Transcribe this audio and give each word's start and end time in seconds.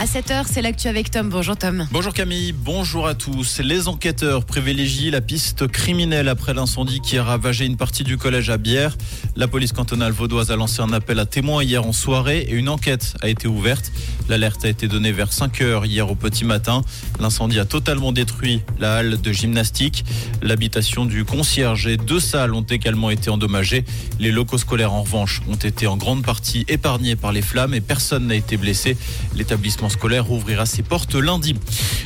À 0.00 0.04
7h, 0.04 0.44
c'est 0.48 0.62
l'actu 0.62 0.86
avec 0.86 1.10
Tom. 1.10 1.28
Bonjour 1.28 1.56
Tom. 1.56 1.88
Bonjour 1.90 2.14
Camille, 2.14 2.52
bonjour 2.52 3.08
à 3.08 3.16
tous. 3.16 3.58
Les 3.58 3.88
enquêteurs 3.88 4.44
privilégient 4.44 5.10
la 5.10 5.20
piste 5.20 5.66
criminelle 5.66 6.28
après 6.28 6.54
l'incendie 6.54 7.00
qui 7.00 7.18
a 7.18 7.24
ravagé 7.24 7.64
une 7.64 7.76
partie 7.76 8.04
du 8.04 8.16
collège 8.16 8.48
à 8.48 8.58
Bière. 8.58 8.96
La 9.34 9.48
police 9.48 9.72
cantonale 9.72 10.12
vaudoise 10.12 10.52
a 10.52 10.56
lancé 10.56 10.82
un 10.82 10.92
appel 10.92 11.18
à 11.18 11.26
témoins 11.26 11.64
hier 11.64 11.84
en 11.84 11.90
soirée 11.90 12.46
et 12.48 12.52
une 12.52 12.68
enquête 12.68 13.14
a 13.22 13.28
été 13.28 13.48
ouverte. 13.48 13.90
L'alerte 14.28 14.64
a 14.64 14.68
été 14.68 14.86
donnée 14.86 15.10
vers 15.10 15.32
5 15.32 15.62
h 15.62 15.84
hier 15.84 16.08
au 16.08 16.14
petit 16.14 16.44
matin. 16.44 16.82
L'incendie 17.18 17.58
a 17.58 17.64
totalement 17.64 18.12
détruit 18.12 18.60
la 18.78 18.98
halle 18.98 19.20
de 19.20 19.32
gymnastique. 19.32 20.04
L'habitation 20.42 21.06
du 21.06 21.24
concierge 21.24 21.88
et 21.88 21.96
deux 21.96 22.20
salles 22.20 22.54
ont 22.54 22.62
également 22.62 23.10
été 23.10 23.30
endommagées. 23.30 23.84
Les 24.20 24.30
locaux 24.30 24.58
scolaires 24.58 24.92
en 24.92 25.02
revanche 25.02 25.42
ont 25.48 25.56
été 25.56 25.88
en 25.88 25.96
grande 25.96 26.22
partie 26.22 26.64
épargnés 26.68 27.16
par 27.16 27.32
les 27.32 27.42
flammes 27.42 27.74
et 27.74 27.80
personne 27.80 28.28
n'a 28.28 28.36
été 28.36 28.56
blessé. 28.56 28.96
L'établissement 29.34 29.87
scolaire 29.88 30.30
ouvrira 30.30 30.66
ses 30.66 30.82
portes 30.82 31.14
lundi. 31.14 31.54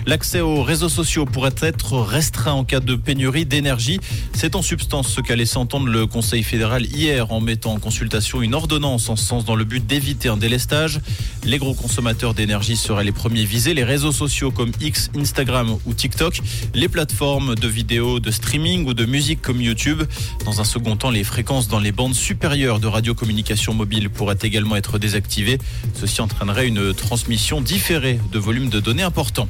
L'accès 0.07 0.41
aux 0.41 0.63
réseaux 0.63 0.89
sociaux 0.89 1.27
pourrait 1.27 1.55
être 1.61 1.99
restreint 1.99 2.53
en 2.53 2.65
cas 2.65 2.81
de 2.81 2.97
pénurie 2.97 3.47
d'énergie. 3.47 4.01
C'est 4.35 4.57
en 4.57 4.63
substance 4.63 5.09
ce 5.09 5.21
qu'a 5.21 5.37
laissé 5.37 5.57
entendre 5.57 5.87
le 5.87 6.07
Conseil 6.07 6.43
fédéral 6.43 6.85
hier 6.87 7.31
en 7.33 7.41
mettant 7.41 7.73
en 7.73 7.79
consultation 7.79 8.43
une 8.43 8.55
ordonnance 8.55 9.09
en 9.09 9.17
ce 9.17 9.25
sens 9.25 9.45
dans 9.45 9.55
le 9.55 9.65
but 9.65 9.87
d'éviter 9.87 10.29
un 10.29 10.37
délestage. 10.37 11.01
Les 11.45 11.59
gros 11.59 11.75
consommateurs 11.75 12.35
d'énergie 12.35 12.77
seraient 12.77 13.05
les 13.05 13.13
premiers 13.13 13.45
visés. 13.45 13.75
Les 13.75 13.85
réseaux 13.85 14.13
sociaux 14.13 14.51
comme 14.51 14.73
X, 14.81 15.11
Instagram 15.17 15.77
ou 15.87 15.95
TikTok, 15.95 16.41
les 16.75 16.89
plateformes 16.89 17.55
de 17.55 17.69
vidéos, 17.69 18.21
de 18.21 18.31
streaming 18.31 18.87
ou 18.87 18.95
de 18.95 19.05
musique 19.05 19.41
comme 19.41 19.61
YouTube. 19.61 20.03
Dans 20.45 20.61
un 20.61 20.65
second 20.65 20.97
temps, 20.97 21.11
les 21.11 21.25
fréquences 21.25 21.69
dans 21.69 21.81
les 21.81 21.93
bandes 21.93 22.15
supérieures 22.15 22.81
de 22.81 22.87
radiocommunication 22.87 23.75
mobile 23.75 24.11
pourraient 24.11 24.37
également 24.43 24.77
être 24.77 24.99
désactivées. 24.99 25.59
Ceci 25.95 26.21
entraînerait 26.21 26.67
une 26.67 26.93
transmission 26.93 27.61
différée 27.73 28.21
de 28.31 28.39
volumes 28.39 28.69
de 28.69 28.81
données 28.81 29.03
importants. 29.03 29.49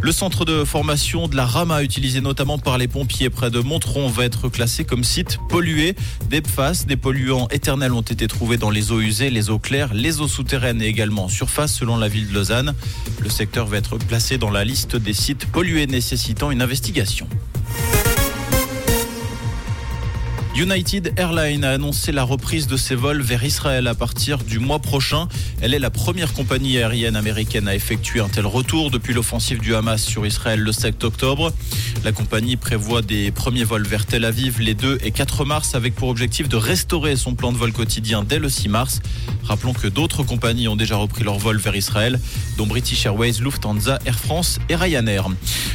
Le 0.00 0.10
centre 0.10 0.44
de 0.44 0.64
formation 0.64 1.28
de 1.28 1.36
la 1.36 1.46
Rama, 1.46 1.84
utilisé 1.84 2.20
notamment 2.20 2.58
par 2.58 2.78
les 2.78 2.88
pompiers 2.88 3.30
près 3.30 3.48
de 3.48 3.60
Monteron, 3.60 4.08
va 4.08 4.24
être 4.24 4.48
classé 4.48 4.82
comme 4.82 5.04
site 5.04 5.38
pollué. 5.48 5.94
Des 6.28 6.40
PFAS, 6.40 6.86
des 6.88 6.96
polluants 6.96 7.46
éternels 7.52 7.92
ont 7.92 8.00
été 8.00 8.26
trouvés 8.26 8.56
dans 8.56 8.70
les 8.70 8.90
eaux 8.90 9.00
usées, 9.00 9.30
les 9.30 9.50
eaux 9.50 9.60
claires, 9.60 9.94
les 9.94 10.20
eaux 10.20 10.26
souterraines 10.26 10.82
et 10.82 10.86
également 10.86 11.26
en 11.26 11.28
surface 11.28 11.72
selon 11.72 11.96
la 11.96 12.08
ville 12.08 12.26
de 12.26 12.34
Lausanne. 12.34 12.74
Le 13.20 13.30
secteur 13.30 13.68
va 13.68 13.76
être 13.76 13.98
placé 13.98 14.36
dans 14.36 14.50
la 14.50 14.64
liste 14.64 14.96
des 14.96 15.14
sites 15.14 15.46
pollués 15.46 15.86
nécessitant 15.86 16.50
une 16.50 16.62
investigation. 16.62 17.28
United 20.60 21.14
Airlines 21.16 21.64
a 21.64 21.70
annoncé 21.70 22.12
la 22.12 22.22
reprise 22.22 22.66
de 22.66 22.76
ses 22.76 22.94
vols 22.94 23.22
vers 23.22 23.42
Israël 23.42 23.86
à 23.86 23.94
partir 23.94 24.36
du 24.36 24.58
mois 24.58 24.78
prochain. 24.78 25.26
Elle 25.62 25.72
est 25.72 25.78
la 25.78 25.88
première 25.88 26.34
compagnie 26.34 26.76
aérienne 26.76 27.16
américaine 27.16 27.66
à 27.66 27.74
effectuer 27.74 28.20
un 28.20 28.28
tel 28.28 28.44
retour 28.44 28.90
depuis 28.90 29.14
l'offensive 29.14 29.60
du 29.60 29.74
Hamas 29.74 30.02
sur 30.02 30.26
Israël 30.26 30.60
le 30.60 30.70
7 30.70 31.02
octobre. 31.02 31.50
La 32.04 32.12
compagnie 32.12 32.56
prévoit 32.56 33.00
des 33.00 33.30
premiers 33.30 33.64
vols 33.64 33.86
vers 33.86 34.04
Tel 34.04 34.22
Aviv 34.26 34.60
les 34.60 34.74
2 34.74 34.98
et 35.02 35.12
4 35.12 35.46
mars 35.46 35.74
avec 35.74 35.94
pour 35.94 36.10
objectif 36.10 36.46
de 36.46 36.56
restaurer 36.56 37.16
son 37.16 37.34
plan 37.34 37.52
de 37.52 37.56
vol 37.56 37.72
quotidien 37.72 38.22
dès 38.22 38.38
le 38.38 38.50
6 38.50 38.68
mars. 38.68 39.00
Rappelons 39.44 39.72
que 39.72 39.88
d'autres 39.88 40.24
compagnies 40.24 40.68
ont 40.68 40.76
déjà 40.76 40.96
repris 40.96 41.24
leur 41.24 41.38
vol 41.38 41.56
vers 41.56 41.74
Israël, 41.74 42.20
dont 42.58 42.66
British 42.66 43.06
Airways, 43.06 43.40
Lufthansa, 43.40 43.98
Air 44.04 44.18
France 44.18 44.58
et 44.68 44.76
Ryanair. 44.76 45.26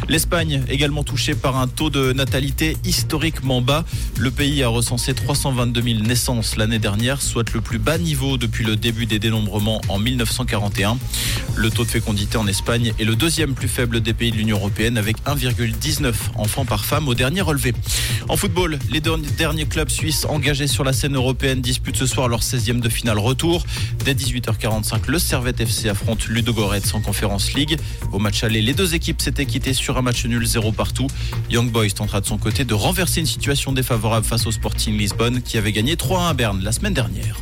L'Espagne, 0.10 0.64
également 0.70 1.04
touchée 1.04 1.34
par 1.34 1.58
un 1.58 1.68
taux 1.68 1.90
de 1.90 2.14
natalité 2.14 2.78
historiquement 2.86 3.64
bas, 3.64 3.84
le 4.20 4.30
pays 4.30 4.62
a 4.62 4.75
recensé 4.76 5.14
322 5.14 5.82
000 5.82 6.00
naissances 6.02 6.58
l'année 6.58 6.80
dernière, 6.80 7.22
soit 7.22 7.54
le 7.54 7.62
plus 7.62 7.80
bas 7.80 7.98
niveau 7.98 8.38
depuis 8.38 8.66
le 8.66 8.76
début 8.76 9.06
des 9.06 9.20
dénombrements 9.20 9.82
en 9.88 10.00
1941. 10.00 10.98
Le 11.56 11.70
taux 11.70 11.86
de 11.86 11.90
fécondité 11.90 12.38
en 12.38 12.48
Espagne 12.48 12.94
est 13.00 13.04
le 13.04 13.16
deuxième 13.16 13.54
plus 13.54 13.68
faible 13.68 14.02
des 14.02 14.14
pays 14.14 14.32
de 14.32 14.38
l'Union 14.38 14.58
européenne 14.58 14.98
avec 14.98 15.18
1,19 15.26 16.14
enfants 16.36 16.66
par 16.66 16.86
femme 16.86 17.08
au 17.08 17.14
dernier 17.14 17.42
relevé. 17.42 17.74
En 18.28 18.38
football, 18.38 18.80
les 18.90 19.02
derniers 19.02 19.66
clubs 19.66 19.90
suisses 19.90 20.26
engagés 20.26 20.68
sur 20.68 20.84
la 20.84 20.94
scène 20.94 21.16
européenne 21.16 21.62
disputent 21.62 21.98
ce 21.98 22.06
soir 22.06 22.28
leur 22.28 22.42
16e 22.42 22.80
de 22.80 22.90
finale 22.90 23.20
retour. 23.20 23.64
Dès 24.04 24.14
18h45, 24.14 25.08
le 25.08 25.20
Servette 25.20 25.62
FC 25.62 25.90
affronte 25.90 26.28
Ludogorets 26.28 26.94
en 26.94 27.02
Conférence 27.02 27.54
League. 27.54 27.78
Au 28.12 28.20
match 28.20 28.44
aller, 28.44 28.62
les 28.62 28.74
deux 28.74 28.96
équipes 28.96 29.22
s'étaient 29.22 29.46
quittées 29.46 29.74
sur 29.74 29.98
un 29.98 30.02
match 30.02 30.26
nul 30.26 30.46
0 30.46 30.72
partout. 30.72 31.08
Young 31.50 31.72
Boys 31.72 31.92
tentera 31.92 32.22
de 32.22 32.26
son 32.26 32.38
côté 32.38 32.66
de 32.66 32.74
renverser 32.74 33.22
une 33.22 33.26
situation 33.26 33.72
défavorable 33.72 34.26
face 34.26 34.46
au 34.48 34.52
Sporting 34.52 34.98
Lisbonne 34.98 35.42
qui 35.42 35.58
avait 35.58 35.72
gagné 35.72 35.96
3-1 35.96 36.30
à 36.30 36.34
Berne 36.34 36.62
la 36.64 36.72
semaine 36.72 36.94
dernière. 36.94 37.38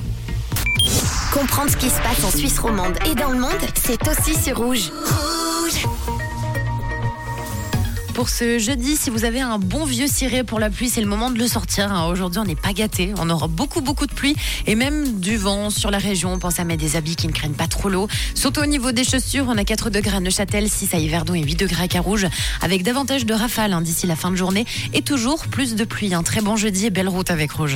Comprendre 1.43 1.71
ce 1.71 1.75
qui 1.75 1.89
se 1.89 1.99
passe 2.01 2.23
en 2.23 2.31
Suisse 2.31 2.57
romande 2.57 2.97
et 3.05 3.15
dans 3.15 3.29
le 3.29 3.37
monde, 3.37 3.51
c'est 3.75 3.99
aussi 4.07 4.33
sur 4.33 4.59
Rouge. 4.59 4.93
Rouge 4.93 5.85
pour 8.13 8.29
ce 8.29 8.59
jeudi, 8.59 8.95
si 8.95 9.09
vous 9.09 9.25
avez 9.25 9.41
un 9.41 9.57
bon 9.57 9.85
vieux 9.85 10.05
ciré 10.05 10.43
pour 10.43 10.59
la 10.59 10.69
pluie, 10.69 10.87
c'est 10.87 11.01
le 11.01 11.07
moment 11.07 11.31
de 11.31 11.39
le 11.39 11.47
sortir. 11.47 11.91
Hein. 11.91 12.07
Aujourd'hui, 12.07 12.39
on 12.39 12.45
n'est 12.45 12.55
pas 12.55 12.71
gâté. 12.71 13.11
On 13.17 13.27
aura 13.29 13.47
beaucoup, 13.47 13.81
beaucoup 13.81 14.05
de 14.05 14.13
pluie 14.13 14.35
et 14.67 14.75
même 14.75 15.19
du 15.19 15.35
vent 15.35 15.71
sur 15.71 15.89
la 15.89 15.97
région. 15.97 16.37
Pensez 16.37 16.61
à 16.61 16.63
mettre 16.63 16.81
des 16.81 16.95
habits 16.95 17.15
qui 17.15 17.27
ne 17.27 17.33
craignent 17.33 17.53
pas 17.53 17.67
trop 17.67 17.89
l'eau. 17.89 18.07
Surtout 18.35 18.61
au 18.61 18.67
niveau 18.67 18.91
des 18.91 19.03
chaussures, 19.03 19.45
on 19.49 19.57
a 19.57 19.63
4 19.63 19.89
degrés 19.89 20.17
à 20.17 20.19
Neuchâtel, 20.19 20.69
6 20.69 20.93
à 20.93 20.99
Yverdon 20.99 21.33
et 21.33 21.41
8 21.41 21.55
degrés 21.55 21.83
à 21.83 21.87
Carouge, 21.87 22.27
avec 22.61 22.83
davantage 22.83 23.25
de 23.25 23.33
rafales 23.33 23.73
hein, 23.73 23.81
d'ici 23.81 24.05
la 24.05 24.15
fin 24.15 24.29
de 24.29 24.35
journée 24.35 24.65
et 24.93 25.01
toujours 25.01 25.47
plus 25.47 25.73
de 25.73 25.83
pluie. 25.83 26.13
Un 26.13 26.23
très 26.23 26.41
bon 26.41 26.55
jeudi 26.55 26.85
et 26.85 26.89
belle 26.91 27.09
route 27.09 27.31
avec 27.31 27.51
Rouge. 27.51 27.71